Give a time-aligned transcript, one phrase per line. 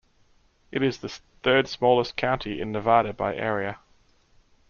[0.71, 1.09] It is the
[1.43, 3.77] third-smallest county in Nevada by area.